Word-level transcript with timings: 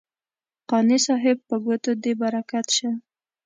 قانع 0.69 0.97
صاحب 1.07 1.37
په 1.47 1.55
ګوتو 1.63 1.91
دې 2.03 2.13
برکت 2.21 2.67
شه. 2.77 2.89